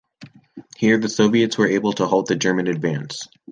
Here 0.77 0.97
the 0.97 1.07
Soviets 1.09 1.59
were 1.59 1.67
able 1.67 1.93
to 1.93 2.07
halt 2.07 2.25
the 2.25 2.35
German 2.35 2.65
advance. 2.65 3.27